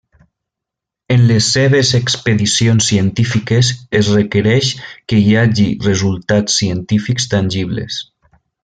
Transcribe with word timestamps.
En 1.15 1.25
les 1.31 1.49
seves 1.57 1.91
expedicions 1.99 2.87
científiques 2.93 3.71
es 4.01 4.11
requereix 4.15 4.73
que 5.13 5.23
hi 5.27 5.39
hagi 5.45 5.71
resultats 5.93 6.61
científics 6.65 7.33
tangibles. 7.37 8.05